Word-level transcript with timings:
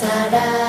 pasará. 0.00 0.59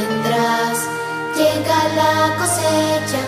Obtendrás. 0.00 0.88
Llega 1.36 1.88
la 1.94 2.36
cosecha, 2.36 3.18